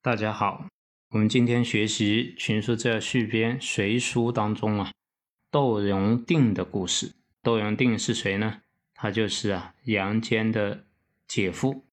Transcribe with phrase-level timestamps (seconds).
[0.00, 0.64] 大家好，
[1.10, 4.92] 我们今天学习《群书治要续编·隋书》当中啊，
[5.50, 7.16] 窦融定的故事。
[7.42, 8.60] 窦融定是谁呢？
[8.94, 10.84] 他就是啊杨坚的
[11.26, 11.84] 姐夫，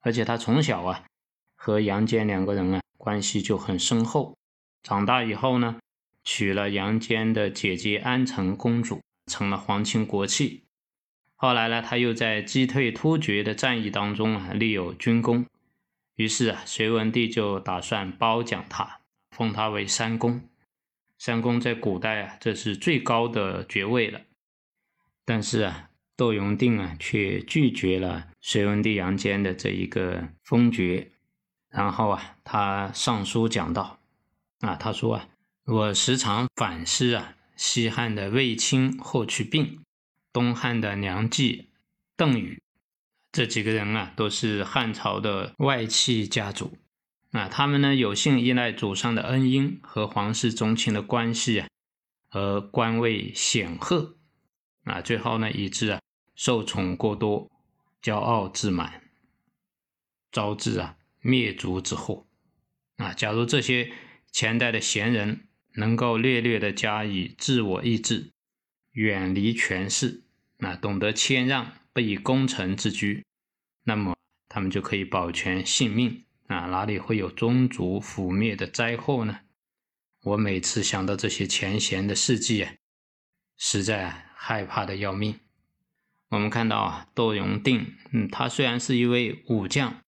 [0.00, 1.04] 而且他从小啊
[1.56, 4.38] 和杨坚两个人啊关系就很深厚。
[4.84, 5.80] 长大以后呢。
[6.22, 10.62] 娶了杨坚的姐姐安成公主，成了皇亲国戚。
[11.34, 15.44] 后来呢，他又在击退突厥的战役当中啊立有军功，
[16.16, 20.48] 于是啊，隋文帝就打算褒奖他，封他为三公。
[21.18, 24.20] 三公在古代啊，这是最高的爵位了。
[25.24, 31.10] 但是啊，窦融定啊却拒绝了隋文帝杨坚的这一个封爵。
[31.70, 33.98] 然后啊，他上书讲道
[34.60, 35.28] 啊，他说啊。
[35.66, 39.82] 我时常反思啊，西汉的卫青、霍去病，
[40.30, 41.70] 东汉的梁冀、
[42.18, 42.60] 邓禹，
[43.34, 46.78] 这几个人啊，都是汉朝的外戚家族
[47.32, 47.48] 啊。
[47.48, 51.68] 他们呢，有幸依赖祖上的恩荫和皇室宗亲的关系啊，
[52.30, 54.18] 而官位显赫
[54.84, 56.00] 啊，最后呢，以致啊，
[56.36, 57.50] 受宠过多，
[58.00, 59.02] 骄傲自满，
[60.30, 62.28] 招致啊灭族之祸
[62.98, 63.12] 啊。
[63.14, 63.90] 假如这些
[64.30, 68.30] 前代的贤人，能够略略的加以自我抑制，
[68.92, 70.22] 远离权势，
[70.60, 73.24] 啊，懂得谦让，不以功成自居，
[73.84, 74.16] 那么
[74.48, 79.38] 他们就可以保全性命啊，哪里会有宗族覆灭的灾祸呢？
[80.24, 82.74] 我每次想到这些前贤的事迹啊，
[83.56, 85.38] 实在害怕的要命。
[86.30, 90.02] 我们看到啊，窦融定，嗯，他虽然是一位武将，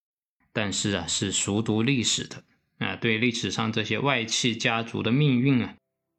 [0.51, 2.43] 但是啊，是熟读历史的。
[2.79, 5.75] 啊，对历史上这些外戚家族的命运啊，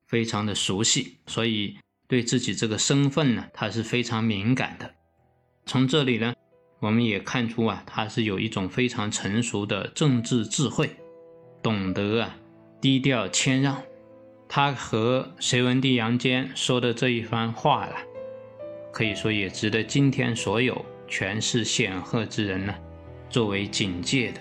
[0.06, 1.78] 非常的熟悉，所以
[2.09, 4.94] 对自己这个身份呢，他是非常敏感的。
[5.69, 6.34] 从这里呢，
[6.81, 10.89] 我们也看出啊，他是有一种非常成熟的政治智慧，
[11.62, 12.34] 懂得啊
[12.81, 13.77] 低调谦让。
[14.49, 17.93] 他和隋文帝杨坚说的这一番话啊，
[18.91, 22.75] 可以说也值得今天所有权势显赫之人呢，
[23.29, 24.41] 作为警戒的。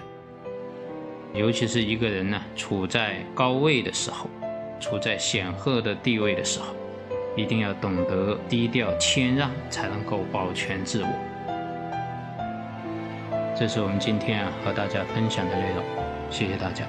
[1.38, 4.30] 尤其是一个人呢，处在高位的时候，
[4.80, 6.74] 处在显赫的地位的时候，
[7.38, 11.10] 一定要懂得低调谦让，才能够保全自我。
[13.56, 15.84] 这是我们今天啊和大家分享的内容，
[16.32, 16.84] 谢谢大家。